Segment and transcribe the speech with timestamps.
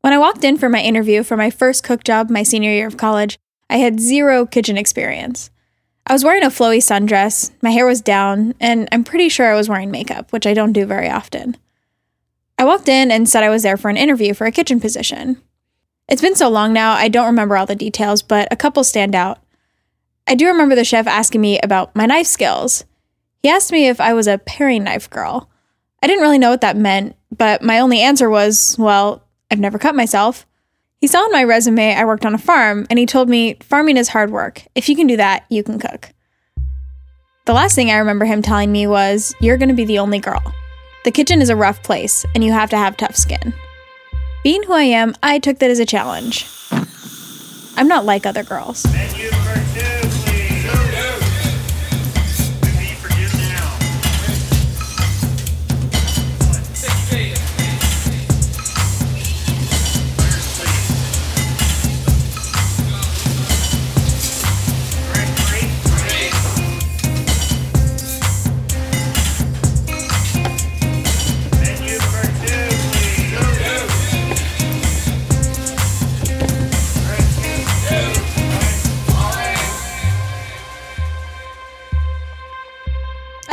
[0.00, 2.86] When I walked in for my interview for my first cook job my senior year
[2.86, 5.50] of college, I had zero kitchen experience.
[6.06, 9.56] I was wearing a flowy sundress, my hair was down, and I'm pretty sure I
[9.56, 11.56] was wearing makeup, which I don't do very often.
[12.58, 15.40] I walked in and said I was there for an interview for a kitchen position.
[16.08, 19.14] It's been so long now, I don't remember all the details, but a couple stand
[19.14, 19.38] out.
[20.26, 22.84] I do remember the chef asking me about my knife skills.
[23.42, 25.50] He asked me if I was a paring knife girl.
[26.02, 29.78] I didn't really know what that meant, but my only answer was, well, I've never
[29.78, 30.46] cut myself.
[31.00, 33.96] He saw on my resume I worked on a farm, and he told me farming
[33.96, 34.64] is hard work.
[34.74, 36.12] If you can do that, you can cook.
[37.46, 40.18] The last thing I remember him telling me was, You're going to be the only
[40.18, 40.42] girl.
[41.04, 43.54] The kitchen is a rough place, and you have to have tough skin.
[44.44, 46.46] Being who I am, I took that as a challenge.
[47.76, 48.84] I'm not like other girls.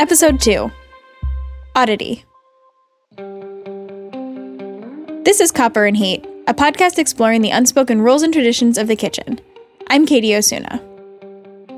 [0.08, 0.72] Episode 2
[1.76, 2.24] Oddity.
[5.26, 8.96] This is Copper and Heat, a podcast exploring the unspoken rules and traditions of the
[8.96, 9.42] kitchen.
[9.88, 10.82] I'm Katie Osuna.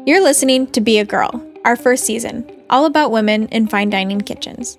[0.06, 4.22] You're listening to Be a Girl, our first season, all about women in fine dining
[4.22, 4.78] kitchens.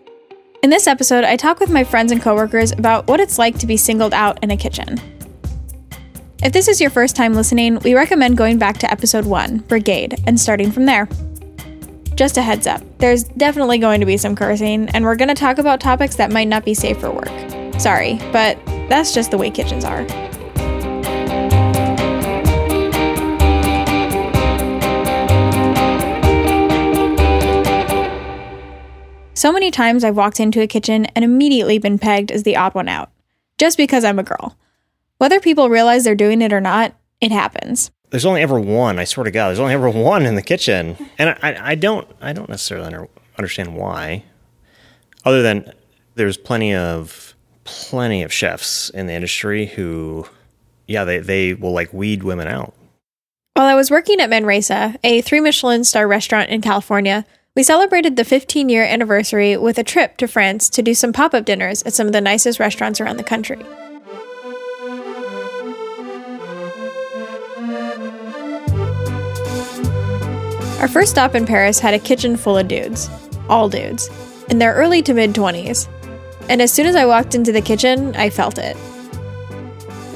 [0.63, 3.67] In this episode, I talk with my friends and coworkers about what it's like to
[3.67, 5.01] be singled out in a kitchen.
[6.45, 10.23] If this is your first time listening, we recommend going back to episode 1, Brigade,
[10.25, 11.09] and starting from there.
[12.21, 15.35] Just a heads up, there's definitely going to be some cursing, and we're going to
[15.35, 17.31] talk about topics that might not be safe for work.
[17.81, 18.59] Sorry, but
[18.91, 20.07] that's just the way kitchens are.
[29.33, 32.75] So many times I've walked into a kitchen and immediately been pegged as the odd
[32.75, 33.11] one out,
[33.57, 34.59] just because I'm a girl.
[35.17, 37.91] Whether people realize they're doing it or not, it happens.
[38.11, 38.99] There's only ever one.
[38.99, 42.09] I swear to God, there's only ever one in the kitchen, and I, I don't,
[42.21, 44.25] I don't necessarily under, understand why.
[45.25, 45.73] Other than
[46.15, 47.35] there's plenty of,
[47.65, 50.27] plenty of chefs in the industry who,
[50.87, 52.75] yeah, they they will like weed women out.
[53.55, 58.17] While I was working at Manresa, a three Michelin star restaurant in California, we celebrated
[58.17, 61.83] the 15 year anniversary with a trip to France to do some pop up dinners
[61.83, 63.59] at some of the nicest restaurants around the country.
[70.81, 73.11] Our first stop in Paris had a kitchen full of dudes,
[73.51, 74.09] all dudes,
[74.49, 75.87] in their early to mid 20s.
[76.49, 78.79] And as soon as I walked into the kitchen, I felt it.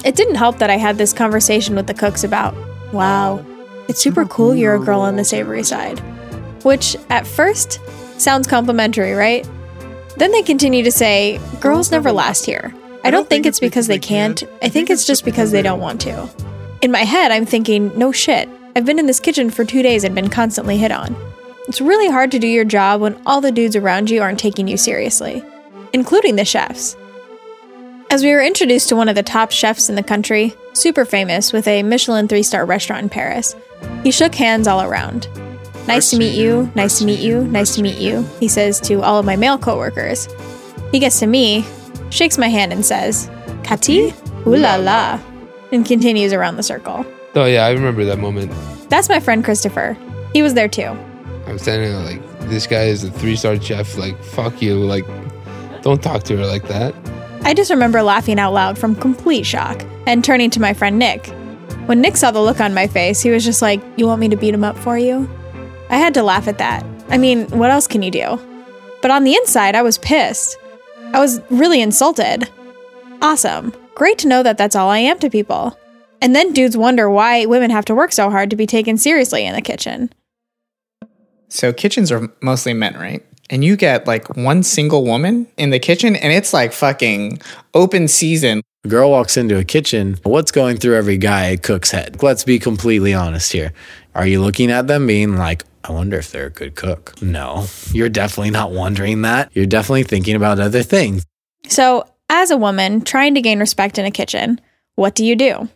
[0.06, 2.54] It didn't help that I had this conversation with the cooks about,
[2.94, 3.44] wow,
[3.88, 5.98] it's super cool you're a girl on the savory side.
[6.64, 7.78] Which, at first,
[8.18, 9.46] sounds complimentary, right?
[10.16, 12.74] Then they continue to say, girls never last here.
[13.04, 16.00] I don't think it's because they can't, I think it's just because they don't want
[16.02, 16.26] to.
[16.80, 20.02] In my head, I'm thinking, no shit, I've been in this kitchen for two days
[20.02, 21.14] and been constantly hit on.
[21.68, 24.66] It's really hard to do your job when all the dudes around you aren't taking
[24.66, 25.44] you seriously,
[25.92, 26.96] including the chefs.
[28.10, 31.52] As we were introduced to one of the top chefs in the country, super famous
[31.52, 33.54] with a Michelin three star restaurant in Paris,
[34.02, 35.28] he shook hands all around.
[35.86, 39.02] Nice to meet you, nice to meet you, nice to meet you, he says to
[39.02, 40.28] all of my male coworkers.
[40.90, 41.64] He gets to me,
[42.10, 43.30] shakes my hand, and says,
[43.62, 44.14] Katie?
[44.46, 45.20] Ooh la la,
[45.70, 47.06] and continues around the circle.
[47.36, 48.52] Oh yeah, I remember that moment.
[48.88, 49.96] That's my friend Christopher.
[50.32, 50.96] He was there too.
[51.46, 53.96] I'm standing there like, this guy is a three star chef.
[53.96, 54.76] Like, fuck you.
[54.76, 55.04] Like,
[55.82, 56.94] don't talk to her like that.
[57.42, 61.26] I just remember laughing out loud from complete shock and turning to my friend Nick.
[61.86, 64.28] When Nick saw the look on my face, he was just like, You want me
[64.28, 65.28] to beat him up for you?
[65.90, 66.84] I had to laugh at that.
[67.08, 68.38] I mean, what else can you do?
[69.02, 70.56] But on the inside, I was pissed.
[71.12, 72.48] I was really insulted.
[73.20, 73.74] Awesome.
[73.94, 75.78] Great to know that that's all I am to people.
[76.24, 79.44] And then dudes wonder why women have to work so hard to be taken seriously
[79.44, 80.10] in the kitchen.
[81.50, 83.22] So kitchens are mostly men, right?
[83.50, 87.42] And you get like one single woman in the kitchen and it's like fucking
[87.74, 88.62] open season.
[88.86, 90.16] A girl walks into a kitchen.
[90.22, 92.22] What's going through every guy cook's head?
[92.22, 93.74] Let's be completely honest here.
[94.14, 97.20] Are you looking at them being like, I wonder if they're a good cook?
[97.20, 99.50] No, you're definitely not wondering that.
[99.54, 101.26] You're definitely thinking about other things.
[101.68, 104.58] So, as a woman trying to gain respect in a kitchen,
[104.94, 105.68] what do you do?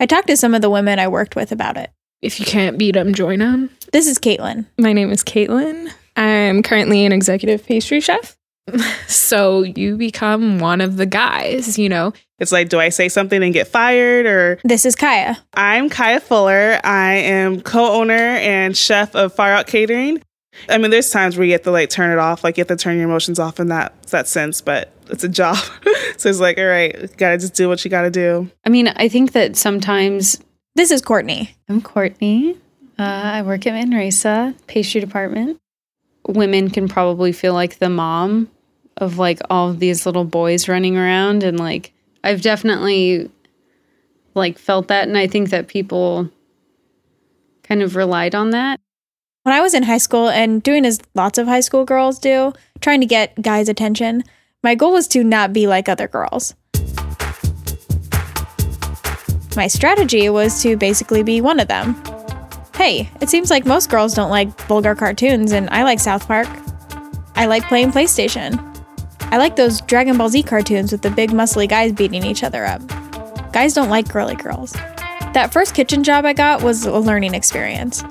[0.00, 1.90] I talked to some of the women I worked with about it.
[2.22, 3.70] If you can't beat them, join them.
[3.92, 4.66] This is Caitlin.
[4.78, 5.90] My name is Caitlin.
[6.16, 8.36] I'm currently an executive pastry chef.
[9.06, 12.12] So you become one of the guys, you know?
[12.38, 15.38] It's like, do I say something and get fired or This is Kaya.
[15.54, 16.78] I'm Kaya Fuller.
[16.84, 20.22] I am co-owner and chef of Far Out Catering.
[20.68, 22.68] I mean, there's times where you have to like turn it off, like you have
[22.68, 25.56] to turn your emotions off in that that sense, but it's a job.
[26.16, 28.50] so it's like, all right, you gotta just do what you gotta do.
[28.64, 30.40] I mean, I think that sometimes
[30.74, 31.56] This is Courtney.
[31.68, 32.56] I'm Courtney.
[32.98, 35.58] Uh, I work at Manresa pastry department.
[36.26, 38.50] Women can probably feel like the mom
[38.96, 41.92] of like all of these little boys running around, and like
[42.24, 43.30] I've definitely
[44.34, 46.30] like felt that, and I think that people
[47.62, 48.80] kind of relied on that.
[49.48, 52.52] When I was in high school and doing as lots of high school girls do,
[52.82, 54.22] trying to get guys' attention,
[54.62, 56.54] my goal was to not be like other girls.
[59.56, 61.96] My strategy was to basically be one of them.
[62.74, 66.48] Hey, it seems like most girls don't like vulgar cartoons, and I like South Park.
[67.34, 68.60] I like playing PlayStation.
[69.32, 72.66] I like those Dragon Ball Z cartoons with the big muscly guys beating each other
[72.66, 72.82] up.
[73.54, 74.72] Guys don't like girly girls.
[75.32, 78.04] That first kitchen job I got was a learning experience.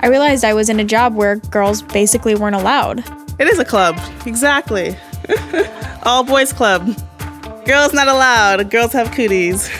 [0.00, 3.04] I realized I was in a job where girls basically weren't allowed.
[3.38, 4.96] It is a club, exactly.
[6.04, 6.86] All boys club.
[7.66, 8.70] Girls not allowed.
[8.70, 9.70] Girls have cooties.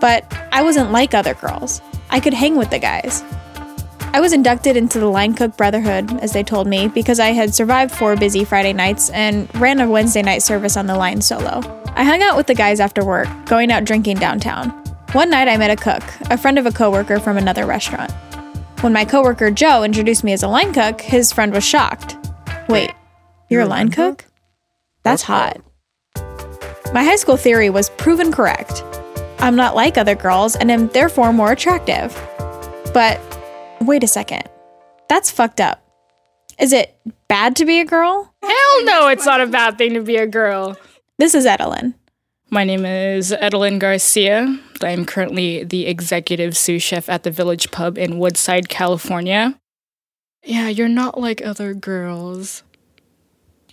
[0.00, 1.80] But I wasn't like other girls.
[2.10, 3.24] I could hang with the guys.
[4.12, 7.54] I was inducted into the Line Cook Brotherhood, as they told me, because I had
[7.54, 11.60] survived four busy Friday nights and ran a Wednesday night service on the line solo.
[11.94, 14.70] I hung out with the guys after work, going out drinking downtown.
[15.12, 18.12] One night I met a cook, a friend of a coworker from another restaurant.
[18.80, 22.16] When my coworker Joe introduced me as a line cook, his friend was shocked.
[22.68, 22.92] Wait,
[23.50, 24.24] you're a line cook?
[25.02, 25.60] That's hot.
[26.94, 28.84] My high school theory was proven correct.
[29.40, 32.16] I'm not like other girls and am therefore more attractive.
[32.94, 33.20] But
[33.80, 34.44] wait a second.
[35.08, 35.82] That's fucked up.
[36.60, 36.96] Is it
[37.26, 38.32] bad to be a girl?
[38.42, 40.76] Hell no, it's not a bad thing to be a girl.
[41.18, 41.94] This is Edelyn.
[42.50, 44.58] My name is Edelyn Garcia.
[44.82, 49.58] I'm currently the executive sous chef at the Village Pub in Woodside, California.
[50.42, 52.62] Yeah, you're not like other girls.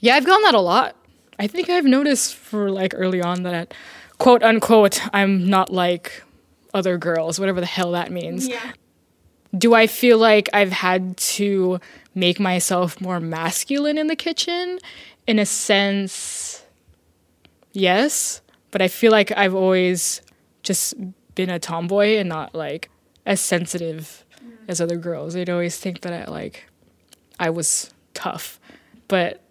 [0.02, 0.98] Yeah, I've gotten that a lot.
[1.40, 3.74] I think I've noticed for like early on that,
[4.18, 6.24] quote unquote, I'm not like
[6.74, 8.46] other girls, whatever the hell that means.
[8.46, 8.74] Yeah.
[9.58, 11.80] Do I feel like I've had to
[12.14, 14.80] make myself more masculine in the kitchen?
[15.28, 16.66] In a sense,
[17.72, 18.42] yes
[18.76, 20.22] but I feel like I've always
[20.62, 20.96] just
[21.34, 22.90] been a tomboy and not like
[23.26, 24.52] as sensitive mm.
[24.68, 25.34] as other girls.
[25.34, 26.66] They'd always think that I like
[27.40, 28.60] I was tough.
[29.08, 29.42] But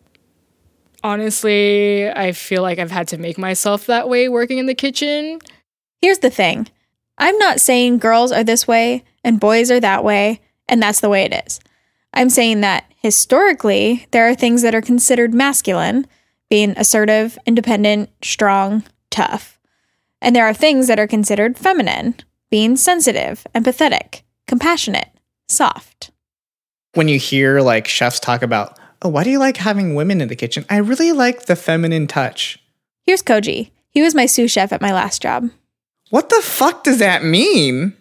[1.03, 5.39] honestly, I feel like I've had to make myself that way working in the kitchen.
[6.03, 6.69] Here's the thing
[7.17, 11.09] I'm not saying girls are this way and boys are that way, and that's the
[11.09, 11.61] way it is.
[12.13, 16.07] I'm saying that historically, there are things that are considered masculine,
[16.51, 19.59] being assertive, independent, strong, tough.
[20.21, 22.17] And there are things that are considered feminine,
[22.51, 25.09] being sensitive, empathetic, compassionate,
[25.49, 26.11] soft.
[26.95, 30.29] When you hear like chefs talk about, oh, why do you like having women in
[30.29, 30.65] the kitchen?
[30.69, 32.59] I really like the feminine touch.
[33.07, 33.71] Here's Koji.
[33.91, 35.51] He was my sous chef at my last job.
[36.11, 37.95] What the fuck does that mean?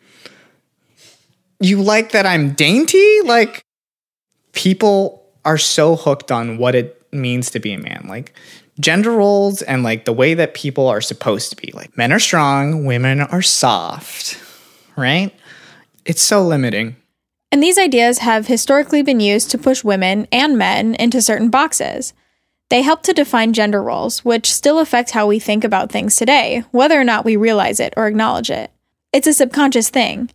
[1.59, 3.21] You like that I'm dainty?
[3.21, 3.63] Like,
[4.53, 8.05] people are so hooked on what it means to be a man.
[8.07, 8.33] Like,
[8.79, 11.71] gender roles and like the way that people are supposed to be.
[11.73, 14.39] Like men are strong, women are soft,
[14.95, 15.33] right?
[16.05, 16.95] It's so limiting.
[17.51, 22.13] And these ideas have historically been used to push women and men into certain boxes.
[22.69, 26.63] They help to define gender roles, which still affect how we think about things today,
[26.71, 28.71] whether or not we realize it or acknowledge it.
[29.11, 30.31] It's a subconscious thing.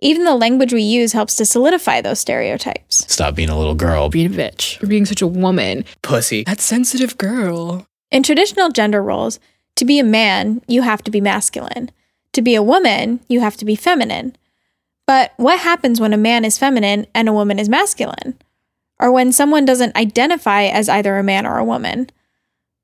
[0.00, 3.04] Even the language we use helps to solidify those stereotypes.
[3.12, 4.08] Stop being a little girl.
[4.08, 4.80] Being a bitch.
[4.82, 5.84] Or being such a woman.
[6.02, 6.44] Pussy.
[6.44, 7.86] That sensitive girl.
[8.10, 9.40] In traditional gender roles,
[9.74, 11.90] to be a man, you have to be masculine.
[12.32, 14.36] To be a woman, you have to be feminine.
[15.06, 18.38] But what happens when a man is feminine and a woman is masculine?
[19.00, 22.10] Or when someone doesn't identify as either a man or a woman?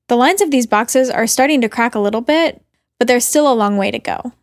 [0.07, 2.61] The lines of these boxes are starting to crack a little bit,
[2.99, 4.33] but there's still a long way to go.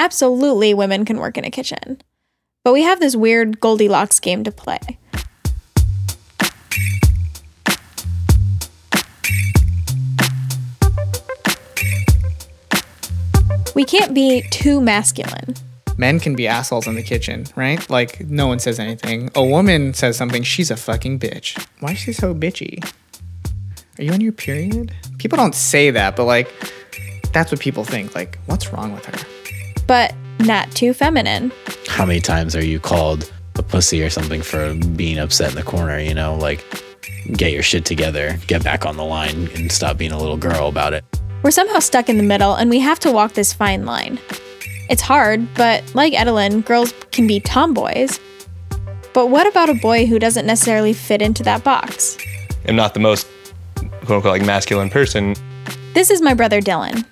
[0.00, 2.00] Absolutely, women can work in a kitchen.
[2.64, 4.80] But we have this weird Goldilocks game to play.
[13.74, 15.54] We can't be too masculine.
[15.98, 17.88] Men can be assholes in the kitchen, right?
[17.90, 19.30] Like, no one says anything.
[19.34, 21.62] A woman says something, she's a fucking bitch.
[21.80, 22.82] Why is she so bitchy?
[23.98, 24.94] Are you on your period?
[25.18, 26.50] People don't say that, but like,
[27.34, 28.14] that's what people think.
[28.14, 29.39] Like, what's wrong with her?
[29.90, 31.50] But not too feminine.
[31.88, 35.64] How many times are you called a pussy or something for being upset in the
[35.64, 36.36] corner, you know?
[36.36, 36.64] Like,
[37.32, 40.68] get your shit together, get back on the line, and stop being a little girl
[40.68, 41.04] about it.
[41.42, 44.20] We're somehow stuck in the middle, and we have to walk this fine line.
[44.88, 48.20] It's hard, but like Edelyn, girls can be tomboys.
[49.12, 52.16] But what about a boy who doesn't necessarily fit into that box?
[52.68, 53.26] I'm not the most
[54.04, 55.34] quote unquote like masculine person.
[55.94, 57.04] This is my brother Dylan.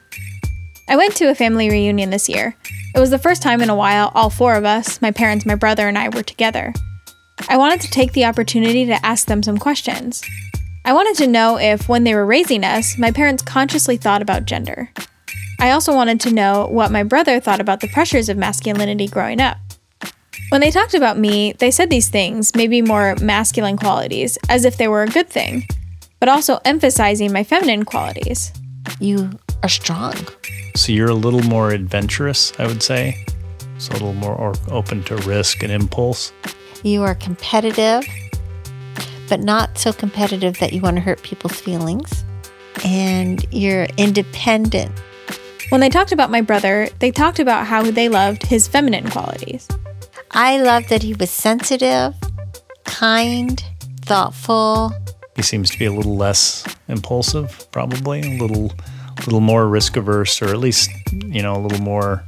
[0.90, 2.57] I went to a family reunion this year.
[2.95, 5.54] It was the first time in a while all four of us, my parents, my
[5.54, 6.73] brother, and I, were together.
[7.49, 10.23] I wanted to take the opportunity to ask them some questions.
[10.87, 14.47] I wanted to know if, when they were raising us, my parents consciously thought about
[14.47, 14.90] gender.
[15.61, 19.42] I also wanted to know what my brother thought about the pressures of masculinity growing
[19.42, 19.59] up.
[20.49, 24.78] When they talked about me, they said these things, maybe more masculine qualities, as if
[24.78, 25.66] they were a good thing,
[26.18, 28.52] but also emphasizing my feminine qualities.
[28.99, 30.15] You are strong.
[30.77, 33.25] So you're a little more adventurous, I would say.
[33.79, 36.33] So a little more open to risk and impulse.
[36.83, 38.05] You are competitive,
[39.29, 42.25] but not so competitive that you want to hurt people's feelings.
[42.85, 44.93] And you're independent.
[45.71, 49.69] When they talked about my brother, they talked about how they loved his feminine qualities.
[50.31, 52.15] I love that he was sensitive,
[52.85, 53.62] kind,
[54.03, 54.93] thoughtful.
[55.37, 58.73] He seems to be a little less impulsive, probably a little,
[59.25, 62.25] little more risk averse, or at least you know a little more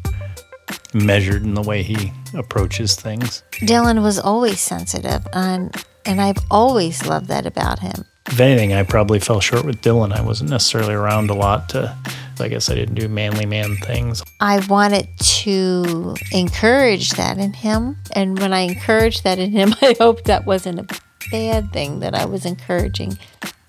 [0.94, 3.42] measured in the way he approaches things.
[3.52, 8.04] Dylan was always sensitive, and and I've always loved that about him.
[8.26, 10.12] If anything, I probably fell short with Dylan.
[10.12, 11.97] I wasn't necessarily around a lot to.
[12.38, 14.23] I guess I didn't do manly man things.
[14.40, 19.94] I wanted to encourage that in him, and when I encouraged that in him, I
[19.99, 23.18] hope that wasn't a bad thing that I was encouraging.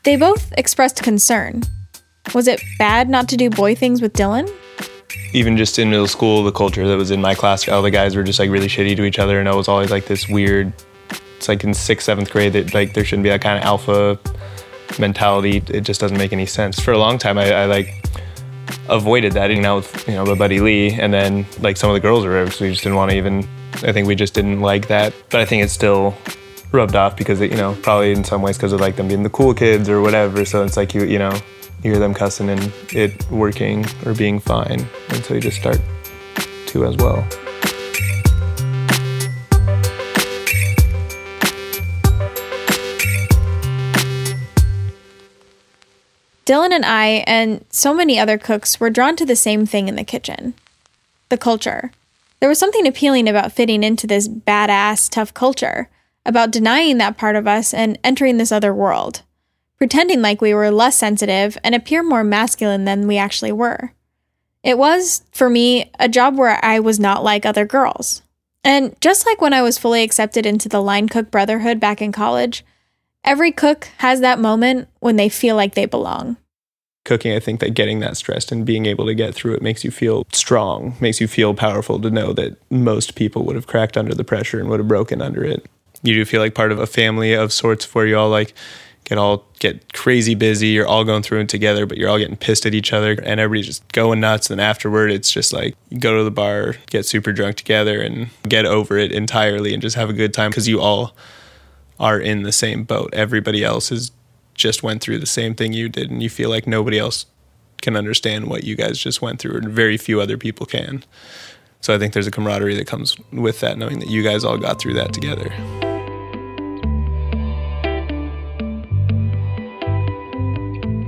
[0.04, 1.64] They both expressed concern.
[2.34, 4.50] Was it bad not to do boy things with Dylan?
[5.34, 8.16] Even just in middle school, the culture that was in my class, all the guys
[8.16, 10.72] were just like really shitty to each other, and I was always like this weird.
[11.38, 14.20] It's like in sixth, seventh grade that like there shouldn't be that kind of alpha
[15.00, 15.64] mentality.
[15.68, 16.80] It just doesn't make any sense.
[16.80, 18.06] For a long time, I, I like
[18.90, 19.52] avoided that.
[19.52, 22.26] You know, with you know my buddy Lee, and then like some of the girls
[22.26, 23.48] were there, so we just didn't want to even.
[23.84, 25.14] I think we just didn't like that.
[25.30, 26.16] But I think it's still
[26.72, 29.24] rubbed off because it, you know probably in some ways because of like them being
[29.24, 30.46] the cool kids or whatever.
[30.46, 31.38] So it's like you you know
[31.84, 35.80] you hear them cussing and it working or being fine, and so you just start
[36.68, 37.28] to as well.
[46.46, 49.96] Dylan and I, and so many other cooks, were drawn to the same thing in
[49.96, 50.54] the kitchen
[51.30, 51.94] the culture.
[52.42, 55.90] There was something appealing about fitting into this badass, tough culture,
[56.26, 59.22] about denying that part of us and entering this other world,
[59.82, 63.92] pretending like we were less sensitive and appear more masculine than we actually were.
[64.62, 68.22] It was, for me, a job where I was not like other girls.
[68.64, 72.12] And just like when I was fully accepted into the line cook brotherhood back in
[72.12, 72.64] college,
[73.24, 76.38] every cook has that moment when they feel like they belong
[77.04, 79.84] cooking, I think that getting that stressed and being able to get through it makes
[79.84, 83.98] you feel strong, makes you feel powerful to know that most people would have cracked
[83.98, 85.66] under the pressure and would have broken under it.
[86.04, 88.54] You do feel like part of a family of sorts where you all like
[89.06, 92.38] get all get crazy busy, you're all going through it together, but you're all getting
[92.38, 94.50] pissed at each other and everybody's just going nuts.
[94.50, 98.30] And afterward it's just like you go to the bar, get super drunk together and
[98.48, 101.16] get over it entirely and just have a good time because you all
[102.00, 103.10] are in the same boat.
[103.14, 104.12] Everybody else has
[104.54, 107.26] just went through the same thing you did and you feel like nobody else
[107.82, 111.04] can understand what you guys just went through and very few other people can.
[111.82, 114.58] So I think there's a camaraderie that comes with that knowing that you guys all
[114.58, 115.52] got through that together.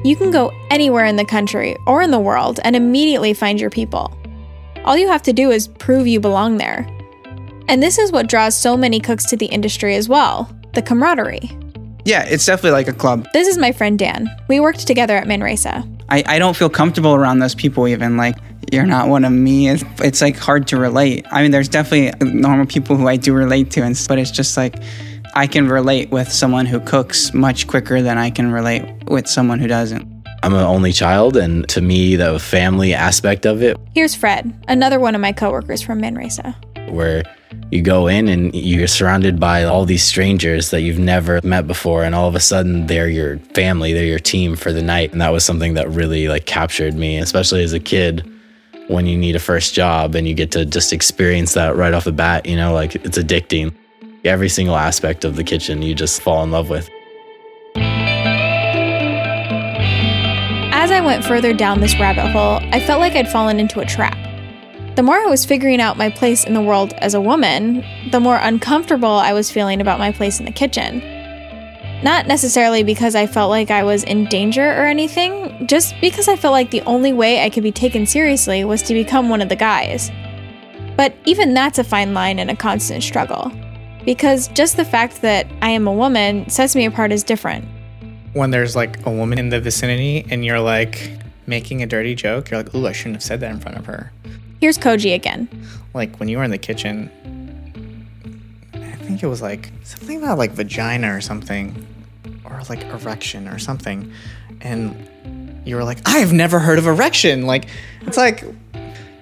[0.04, 3.70] You can go anywhere in the country or in the world and immediately find your
[3.70, 4.14] people.
[4.84, 6.86] All you have to do is prove you belong there.
[7.70, 11.52] And this is what draws so many cooks to the industry as well the camaraderie.
[12.04, 13.28] Yeah, it's definitely like a club.
[13.32, 14.30] This is my friend Dan.
[14.50, 15.88] We worked together at Manresa.
[16.10, 18.18] I, I don't feel comfortable around those people even.
[18.18, 18.36] Like,
[18.74, 19.70] you're not one of me.
[19.70, 21.26] It's, it's like hard to relate.
[21.32, 24.58] I mean, there's definitely normal people who I do relate to, and but it's just
[24.58, 24.76] like
[25.36, 29.58] I can relate with someone who cooks much quicker than I can relate with someone
[29.58, 30.08] who doesn't.
[30.44, 33.78] I'm an only child, and to me, the family aspect of it.
[33.96, 36.56] Here's Fred, another one of my coworkers from Manresa.
[36.90, 37.24] Where
[37.72, 42.04] you go in and you're surrounded by all these strangers that you've never met before
[42.04, 45.22] and all of a sudden they're your family they're your team for the night and
[45.22, 48.28] that was something that really like captured me especially as a kid
[48.88, 52.04] when you need a first job and you get to just experience that right off
[52.04, 53.74] the bat you know like it's addicting
[54.26, 56.90] every single aspect of the kitchen you just fall in love with
[60.72, 63.86] as i went further down this rabbit hole i felt like i'd fallen into a
[63.86, 64.18] trap
[64.96, 68.20] the more I was figuring out my place in the world as a woman, the
[68.20, 71.00] more uncomfortable I was feeling about my place in the kitchen.
[72.04, 76.36] Not necessarily because I felt like I was in danger or anything, just because I
[76.36, 79.50] felt like the only way I could be taken seriously was to become one of
[79.50, 80.12] the guys.
[80.96, 83.52] But even that's a fine line and a constant struggle.
[84.06, 87.66] Because just the fact that I am a woman sets me apart as different.
[88.34, 91.12] When there's like a woman in the vicinity and you're like
[91.48, 93.86] making a dirty joke, you're like, ooh, I shouldn't have said that in front of
[93.86, 94.12] her.
[94.60, 95.48] Here's Koji again.
[95.94, 97.12] Like when you were in the kitchen,
[98.74, 101.86] I think it was like something about like vagina or something,
[102.46, 104.12] or like erection or something.
[104.62, 107.46] And you were like, I've never heard of erection.
[107.46, 107.68] Like,
[108.02, 108.44] it's like,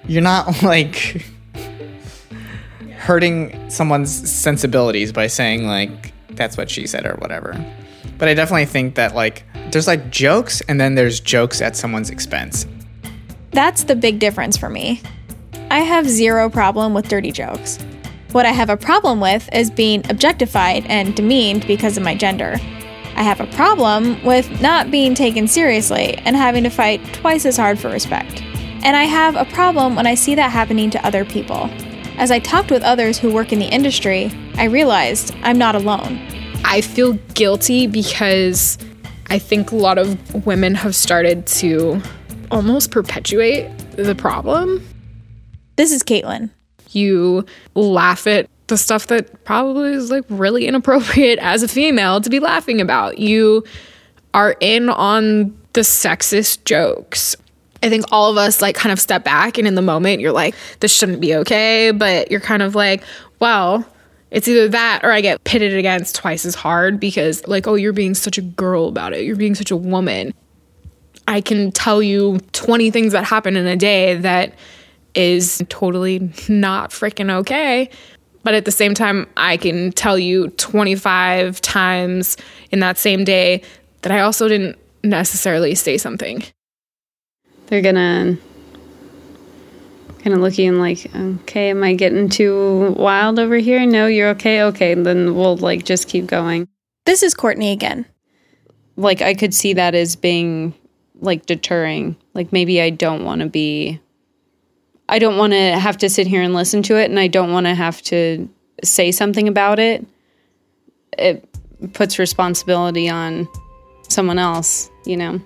[0.06, 1.24] you're not like
[3.02, 7.52] hurting someone's sensibilities by saying like that's what she said or whatever.
[8.16, 12.10] But I definitely think that like there's like jokes and then there's jokes at someone's
[12.10, 12.64] expense.
[13.50, 15.02] That's the big difference for me.
[15.68, 17.78] I have zero problem with dirty jokes.
[18.30, 22.54] What I have a problem with is being objectified and demeaned because of my gender.
[23.16, 27.56] I have a problem with not being taken seriously and having to fight twice as
[27.56, 28.42] hard for respect.
[28.84, 31.68] And I have a problem when I see that happening to other people.
[32.18, 36.20] As I talked with others who work in the industry, I realized I'm not alone.
[36.64, 38.78] I feel guilty because
[39.28, 42.00] I think a lot of women have started to
[42.50, 44.86] almost perpetuate the problem.
[45.76, 46.50] This is Caitlin.
[46.90, 52.30] You laugh at the stuff that probably is like really inappropriate as a female to
[52.30, 53.18] be laughing about.
[53.18, 53.64] You
[54.34, 57.36] are in on the sexist jokes.
[57.82, 60.32] I think all of us like kind of step back and in the moment you're
[60.32, 61.90] like, this shouldn't be okay.
[61.90, 63.02] But you're kind of like,
[63.40, 63.86] well,
[64.30, 67.92] it's either that or I get pitted against twice as hard because, like, oh, you're
[67.92, 69.24] being such a girl about it.
[69.24, 70.32] You're being such a woman.
[71.28, 74.54] I can tell you 20 things that happen in a day that
[75.14, 77.90] is totally not freaking okay.
[78.42, 82.36] But at the same time, I can tell you 25 times
[82.70, 83.62] in that same day
[84.00, 86.42] that I also didn't necessarily say something.
[87.72, 88.36] They're gonna
[90.18, 93.86] kind of looking like, okay, am I getting too wild over here?
[93.86, 94.64] No, you're okay.
[94.64, 96.68] Okay, then we'll like just keep going.
[97.06, 98.04] This is Courtney again.
[98.96, 100.74] Like I could see that as being
[101.22, 102.16] like deterring.
[102.34, 103.98] Like maybe I don't want to be
[105.08, 107.52] I don't want to have to sit here and listen to it and I don't
[107.52, 108.50] want to have to
[108.84, 110.06] say something about it.
[111.16, 111.48] It
[111.94, 113.48] puts responsibility on
[114.10, 115.40] someone else, you know.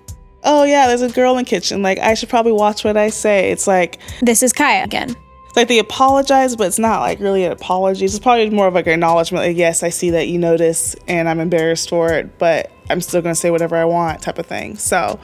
[0.47, 1.83] Oh yeah, there's a girl in the kitchen.
[1.83, 3.51] Like I should probably watch what I say.
[3.51, 5.17] It's like this is Kaya again.
[5.57, 8.05] Like they apologize, but it's not like really an apology.
[8.05, 9.45] It's probably more of like an acknowledgement.
[9.45, 13.23] Like yes, I see that you notice, and I'm embarrassed for it, but I'm still
[13.23, 14.77] gonna say whatever I want, type of thing.
[14.77, 15.19] So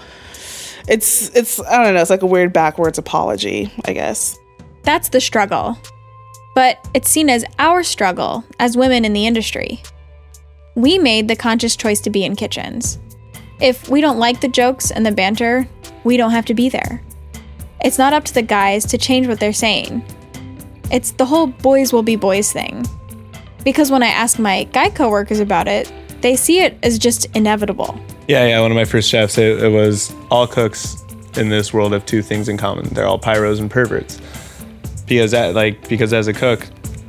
[0.88, 2.00] it's it's I don't know.
[2.00, 4.36] It's like a weird backwards apology, I guess.
[4.82, 5.78] That's the struggle.
[6.56, 9.82] But it's seen as our struggle as women in the industry.
[10.74, 12.98] We made the conscious choice to be in kitchens.
[13.62, 15.68] If we don't like the jokes and the banter,
[16.02, 17.00] we don't have to be there.
[17.84, 20.04] It's not up to the guys to change what they're saying.
[20.90, 22.84] It's the whole boys will be boys thing.
[23.62, 27.96] Because when I ask my guy coworkers about it, they see it as just inevitable.
[28.26, 28.60] Yeah, yeah.
[28.60, 31.00] One of my first chefs, it, it was all cooks
[31.36, 32.88] in this world have two things in common.
[32.88, 34.20] They're all pyros and perverts.
[35.06, 36.66] Because that, like, because as a cook,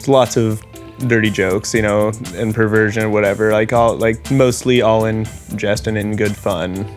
[0.07, 0.61] lots of
[1.07, 3.51] dirty jokes, you know, and perversion whatever.
[3.51, 6.87] Like all, like mostly all in jest and in good fun.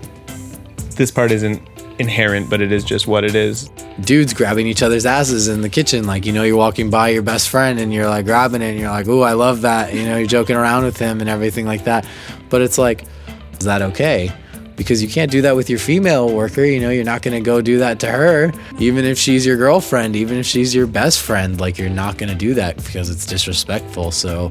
[0.96, 1.60] This part isn't
[1.98, 3.68] inherent, but it is just what it is.
[4.00, 7.22] Dudes grabbing each other's asses in the kitchen, like you know, you're walking by your
[7.22, 10.04] best friend and you're like grabbing it, and you're like, "Ooh, I love that," you
[10.04, 12.06] know, you're joking around with him and everything like that.
[12.50, 13.04] But it's like,
[13.52, 14.32] is that okay?
[14.76, 16.64] Because you can't do that with your female worker.
[16.64, 19.56] You know, you're not going to go do that to her, even if she's your
[19.56, 21.60] girlfriend, even if she's your best friend.
[21.60, 24.10] Like, you're not going to do that because it's disrespectful.
[24.10, 24.50] So,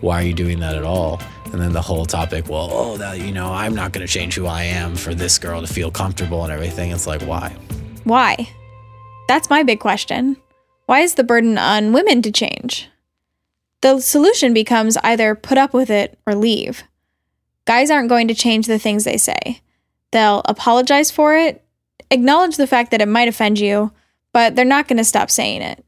[0.00, 1.20] why are you doing that at all?
[1.52, 4.34] And then the whole topic, well, oh, that, you know, I'm not going to change
[4.34, 6.90] who I am for this girl to feel comfortable and everything.
[6.90, 7.56] It's like, why?
[8.04, 8.48] Why?
[9.28, 10.36] That's my big question.
[10.86, 12.88] Why is the burden on women to change?
[13.80, 16.82] The solution becomes either put up with it or leave.
[17.68, 19.60] Guys aren't going to change the things they say.
[20.10, 21.62] They'll apologize for it,
[22.10, 23.92] acknowledge the fact that it might offend you,
[24.32, 25.84] but they're not going to stop saying it.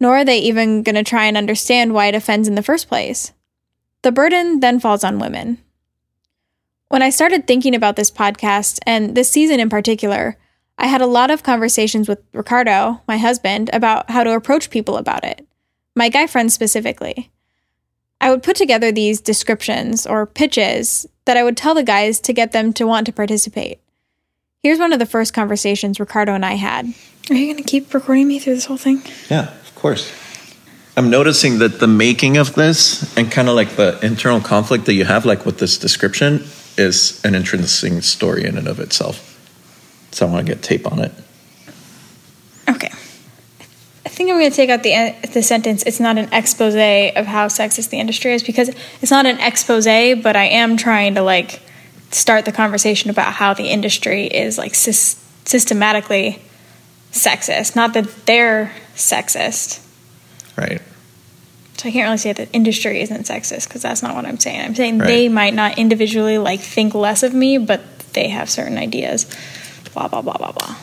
[0.00, 2.88] Nor are they even going to try and understand why it offends in the first
[2.88, 3.32] place.
[4.02, 5.58] The burden then falls on women.
[6.88, 10.36] When I started thinking about this podcast, and this season in particular,
[10.76, 14.96] I had a lot of conversations with Ricardo, my husband, about how to approach people
[14.96, 15.46] about it,
[15.94, 17.30] my guy friends specifically.
[18.20, 22.32] I would put together these descriptions or pitches that I would tell the guys to
[22.32, 23.80] get them to want to participate.
[24.62, 26.86] Here's one of the first conversations Ricardo and I had.
[27.30, 29.02] Are you going to keep recording me through this whole thing?
[29.30, 30.12] Yeah, of course.
[30.96, 34.94] I'm noticing that the making of this and kind of like the internal conflict that
[34.94, 36.44] you have, like with this description,
[36.76, 39.28] is an interesting story in and of itself.
[40.12, 41.12] So I want to get tape on it.
[42.68, 43.01] I
[44.22, 45.82] think I'm going to take out the the sentence.
[45.82, 48.68] It's not an expose of how sexist the industry is because
[49.00, 49.84] it's not an expose,
[50.22, 51.60] but I am trying to like
[52.10, 56.40] start the conversation about how the industry is like sys- systematically
[57.10, 57.74] sexist.
[57.74, 59.84] Not that they're sexist.
[60.56, 60.80] Right.
[61.78, 64.60] So I can't really say that industry isn't sexist because that's not what I'm saying.
[64.60, 65.06] I'm saying Right.
[65.06, 67.80] they might not individually like think less of me, but
[68.12, 69.26] they have certain ideas.
[69.94, 70.76] Blah blah blah blah blah.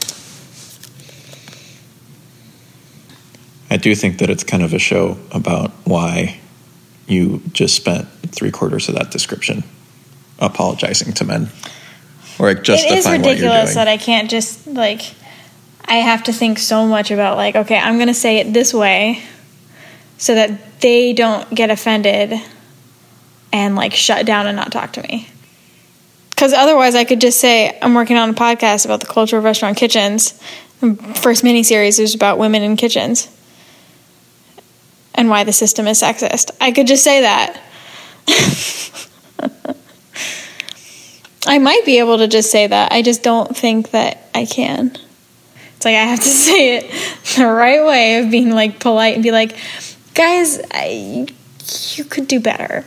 [3.69, 6.39] I do think that it's kind of a show about why
[7.07, 9.63] you just spent three quarters of that description
[10.39, 11.49] apologizing to men
[12.39, 15.01] or like it is justifying what you're ridiculous that I can't just like
[15.85, 18.73] I have to think so much about like okay, I'm going to say it this
[18.73, 19.21] way
[20.17, 22.33] so that they don't get offended
[23.51, 25.27] and like shut down and not talk to me.
[26.37, 29.43] Cuz otherwise I could just say I'm working on a podcast about the culture of
[29.43, 30.39] restaurant kitchens.
[31.15, 33.27] First mini series is about women in kitchens
[35.19, 36.49] and why the system is sexist.
[36.61, 37.61] I could just say that.
[41.45, 42.93] I might be able to just say that.
[42.93, 44.95] I just don't think that I can.
[45.75, 46.91] It's like I have to say it
[47.35, 49.57] the right way of being like polite and be like,
[50.13, 51.27] guys, I,
[51.95, 52.85] you could do better.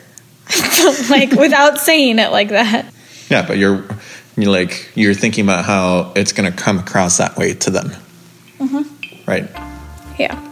[1.10, 2.92] like without saying it like that.
[3.30, 3.84] yeah, but you're
[4.36, 7.90] you're like you're thinking about how it's going to come across that way to them,
[8.58, 8.82] hmm
[9.26, 9.48] right?
[10.18, 10.51] Yeah.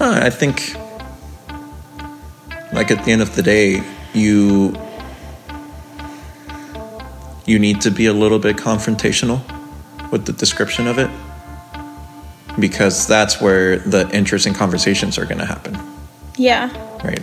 [0.00, 0.74] I think,
[2.72, 4.74] like at the end of the day, you
[7.46, 9.40] you need to be a little bit confrontational
[10.10, 11.10] with the description of it
[12.58, 15.76] because that's where the interesting conversations are going to happen,
[16.36, 16.70] Yeah.
[17.04, 17.20] right?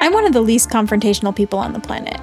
[0.00, 2.18] I'm one of the least confrontational people on the planet.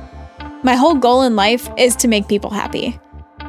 [0.63, 3.00] My whole goal in life is to make people happy.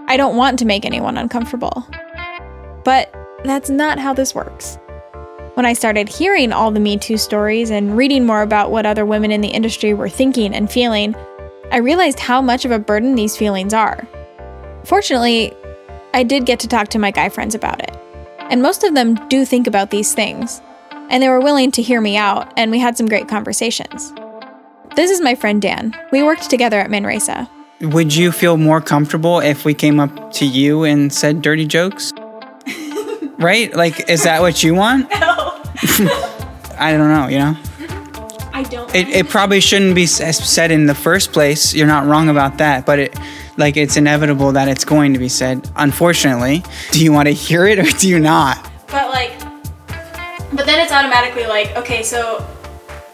[0.09, 1.89] I don't want to make anyone uncomfortable.
[2.85, 3.13] But
[3.45, 4.79] that's not how this works.
[5.57, 9.07] When I started hearing all the Me Too stories and reading more about what other
[9.07, 11.17] women in the industry were thinking and feeling,
[11.73, 14.07] I realized how much of a burden these feelings are.
[14.85, 15.55] Fortunately,
[16.13, 17.97] I did get to talk to my guy friends about it.
[18.51, 20.61] And most of them do think about these things.
[21.09, 24.13] And they were willing to hear me out, and we had some great conversations.
[24.95, 25.97] This is my friend Dan.
[26.13, 27.49] We worked together at Manresa.
[27.81, 32.13] Would you feel more comfortable if we came up to you and said dirty jokes?
[33.39, 33.75] right?
[33.75, 35.11] Like, is that what you want?
[36.79, 37.57] I don't know, you know?
[38.53, 38.95] I don't.
[38.95, 41.75] It, it probably shouldn't be said in the first place.
[41.75, 43.19] You're not wrong about that, but it,
[43.57, 45.69] like, it's inevitable that it's going to be said.
[45.77, 46.63] Unfortunately,
[46.93, 48.71] do you want to hear it or do you not?
[48.89, 49.39] But like,
[50.53, 52.47] but then it's automatically like, okay, so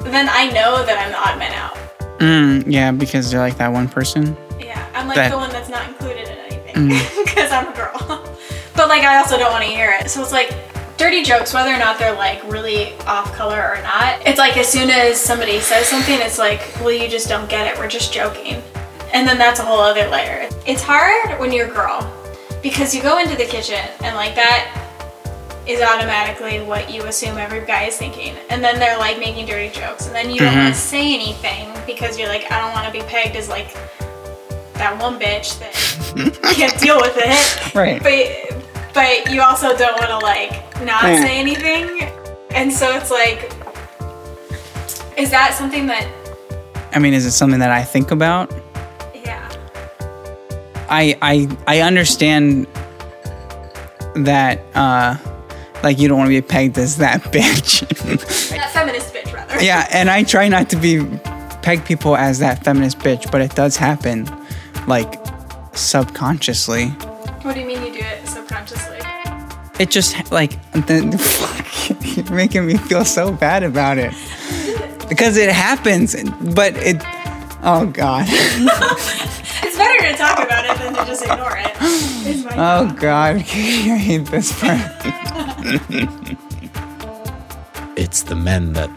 [0.04, 1.76] then I know that I'm the odd man out.
[2.18, 4.36] Mm, yeah, because they're like that one person.
[4.60, 7.24] Yeah, I'm like That- the one that's not included in anything Mm.
[7.24, 7.92] because I'm a girl.
[8.76, 10.08] but like, I also don't want to hear it.
[10.08, 10.54] So it's like
[11.02, 14.24] dirty jokes, whether or not they're like really off color or not.
[14.24, 17.66] It's like as soon as somebody says something, it's like, well, you just don't get
[17.66, 17.76] it.
[17.76, 18.62] We're just joking.
[19.12, 20.48] And then that's a whole other layer.
[20.64, 22.08] It's hard when you're a girl
[22.62, 24.78] because you go into the kitchen and like that
[25.66, 28.36] is automatically what you assume every guy is thinking.
[28.48, 30.06] And then they're like making dirty jokes.
[30.06, 32.92] And then you don't want to say anything because you're like, I don't want to
[32.92, 33.74] be pegged as like
[34.74, 37.74] that one bitch that can't deal with it.
[37.74, 38.00] Right.
[38.00, 38.61] But
[38.94, 40.52] but you also don't want to like
[40.84, 41.22] not Yeah.
[41.22, 42.02] say anything.
[42.54, 43.50] And so it's like
[45.16, 46.06] is that something that
[46.94, 48.52] I mean, is it something that I think about?
[49.14, 49.48] Yeah.
[50.88, 52.66] I I I understand
[54.14, 55.16] that uh
[55.82, 57.80] like you don't want to be pegged as that bitch.
[58.50, 59.62] that feminist bitch rather.
[59.62, 61.04] yeah, and I try not to be
[61.62, 64.28] peg people as that feminist bitch, but it does happen
[64.86, 65.14] like
[65.74, 66.92] subconsciously.
[69.82, 74.14] It just like the, fuck, you're making me feel so bad about it
[75.08, 76.14] because it happens,
[76.54, 77.02] but it.
[77.64, 78.28] Oh God.
[79.64, 81.72] It's better to talk about it than to just ignore it.
[82.56, 83.36] Oh God.
[83.36, 84.80] I hate this part.
[87.96, 88.90] it's the men that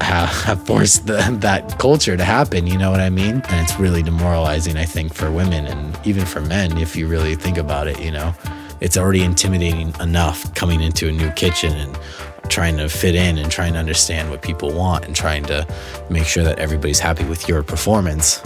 [0.00, 2.66] have forced the, that culture to happen.
[2.66, 3.42] You know what I mean?
[3.48, 7.36] And it's really demoralizing, I think, for women and even for men, if you really
[7.36, 8.00] think about it.
[8.00, 8.34] You know,
[8.80, 11.98] it's already intimidating enough coming into a new kitchen and
[12.50, 15.66] trying to fit in and trying to understand what people want and trying to
[16.10, 18.40] make sure that everybody's happy with your performance.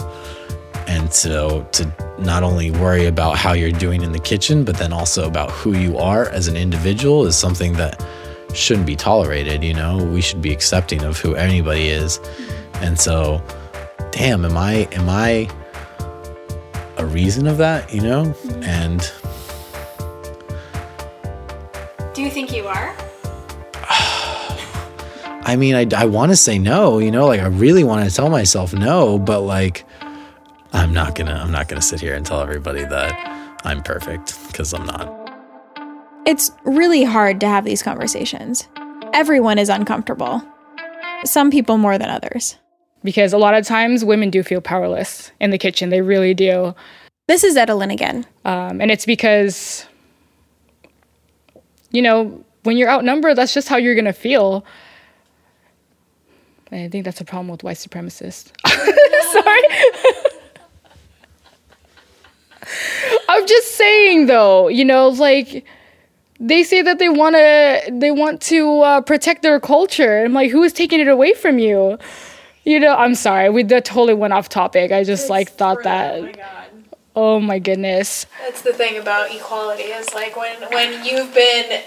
[0.87, 4.91] And so to not only worry about how you're doing in the kitchen, but then
[4.91, 8.03] also about who you are as an individual is something that
[8.53, 9.63] shouldn't be tolerated.
[9.63, 12.19] You know, we should be accepting of who anybody is.
[12.75, 13.41] And so,
[14.11, 15.49] damn, am I, am I
[16.97, 18.25] a reason of that, you know?
[18.25, 18.63] Mm-hmm.
[18.63, 19.11] And
[22.31, 22.95] think you are?
[25.43, 28.15] I mean, I, I want to say no, you know, like I really want to
[28.15, 29.85] tell myself no, but like
[30.73, 34.73] I'm not gonna, I'm not gonna sit here and tell everybody that I'm perfect because
[34.73, 35.17] I'm not.
[36.25, 38.67] It's really hard to have these conversations.
[39.13, 40.41] Everyone is uncomfortable.
[41.25, 42.57] Some people more than others.
[43.03, 45.89] Because a lot of times women do feel powerless in the kitchen.
[45.89, 46.75] They really do.
[47.27, 48.25] This is Edelyn again.
[48.45, 49.87] Um, and it's because,
[51.91, 54.65] you know, when you're outnumbered, that's just how you're going to feel.
[56.71, 58.51] I think that's a problem with white supremacists.
[58.65, 59.61] Sorry.
[63.29, 65.65] I'm just saying though, you know, like
[66.39, 70.23] they say that they want to they want to uh, protect their culture.
[70.23, 71.97] I'm like, who is taking it away from you?
[72.63, 74.91] You know, I'm sorry, we that totally went off topic.
[74.91, 76.19] I just like thought that.
[76.19, 76.60] Oh.
[77.15, 78.25] Oh my goodness.
[78.41, 81.81] That's the thing about equality is like when when you've been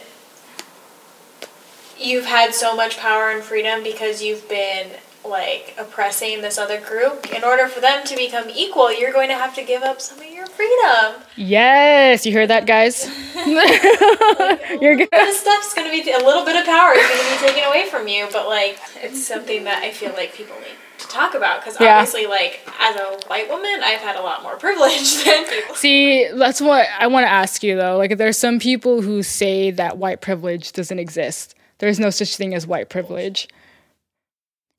[1.99, 4.89] you've had so much power and freedom because you've been
[5.25, 9.35] like oppressing this other group in order for them to become equal you're going to
[9.35, 13.05] have to give up some of your freedom Yes, you heard that, guys.
[14.83, 15.09] You're good.
[15.11, 17.65] this stuff's going to be a little bit of power is going to be taken
[17.65, 20.77] away from you but like it's something that i feel like people need
[21.15, 21.99] talk about because Yeah.
[21.99, 26.29] obviously like as a white woman i've had a lot more privilege than people See,
[26.35, 27.97] that's what I want to ask you though.
[27.97, 31.55] Like, there's some people who say that white privilege doesn't exist.
[31.79, 33.49] There's no such thing as white privilege.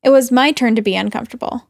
[0.02, 1.68] It was my turn to be uncomfortable,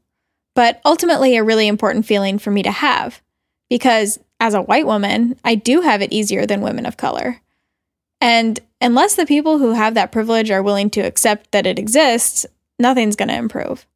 [0.55, 3.21] but ultimately a really important feeling for me to have
[3.69, 7.41] because as a white woman, I do have it easier than women of color.
[8.21, 12.47] And unless the people who have that privilege are willing to accept that it exists,
[12.79, 13.87] nothing's going to improve.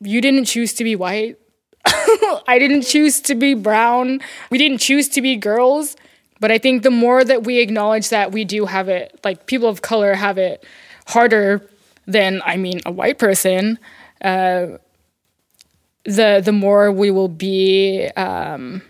[0.00, 1.36] You didn't choose to be white.
[1.84, 4.20] I didn't choose to be brown.
[4.50, 5.96] We didn't choose to be girls.
[6.40, 9.68] But I think the more that we acknowledge that we do have it, like people
[9.68, 10.64] of color have it
[11.06, 11.68] harder
[12.06, 13.78] than, I mean, a white person,
[14.22, 14.78] uh,
[16.04, 18.82] the the more we will be, um,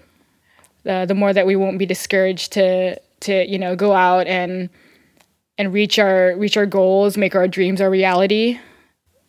[0.85, 4.71] the the more that we won't be discouraged to to you know go out and
[5.59, 8.59] and reach our reach our goals, make our dreams our reality.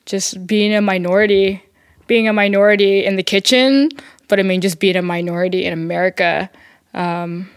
[0.05, 1.63] Just being a minority,
[2.11, 3.87] being a minority in the kitchen,
[4.27, 6.49] but I mean just being a minority in America
[6.93, 7.49] um,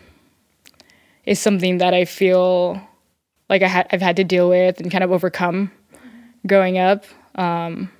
[1.27, 2.81] is something that I feel
[3.51, 5.73] like I ha- I've had to deal with and kind of overcome
[6.47, 7.05] growing up.
[7.35, 7.91] Um,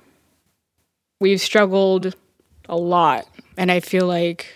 [1.19, 2.15] we've struggled
[2.69, 4.47] a lot, and I feel like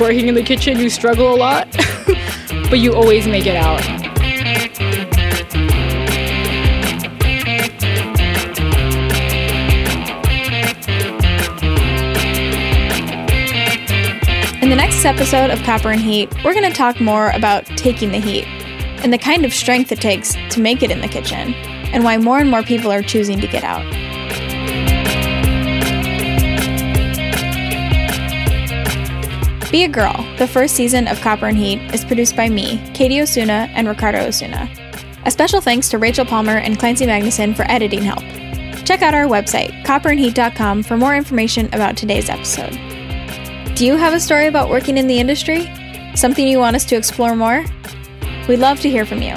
[0.00, 1.70] working in the kitchen, you struggle a lot,
[2.68, 4.05] but you always make it out.
[15.06, 18.44] Episode of Copper and Heat, we're going to talk more about taking the heat
[19.04, 22.18] and the kind of strength it takes to make it in the kitchen, and why
[22.18, 23.84] more and more people are choosing to get out.
[29.70, 33.20] Be a Girl, the first season of Copper and Heat, is produced by me, Katie
[33.20, 34.68] Osuna, and Ricardo Osuna.
[35.24, 38.24] A special thanks to Rachel Palmer and Clancy Magnuson for editing help.
[38.84, 42.95] Check out our website, copperandheat.com, for more information about today's episode.
[43.76, 45.70] Do you have a story about working in the industry?
[46.14, 47.62] Something you want us to explore more?
[48.48, 49.36] We'd love to hear from you.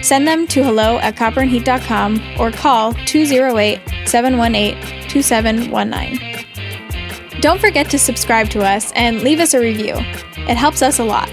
[0.00, 7.40] Send them to hello at copperandheat.com or call 208 718 2719.
[7.40, 9.94] Don't forget to subscribe to us and leave us a review.
[9.96, 11.28] It helps us a lot.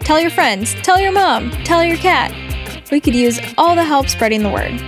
[0.00, 2.34] Tell your friends, tell your mom, tell your cat.
[2.90, 4.78] We could use all the help spreading the word.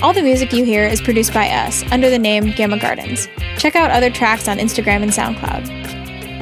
[0.00, 3.26] All the music you hear is produced by us under the name Gamma Gardens.
[3.58, 5.68] Check out other tracks on Instagram and SoundCloud.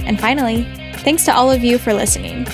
[0.06, 0.64] And finally,
[0.98, 2.46] thanks to all of you for listening.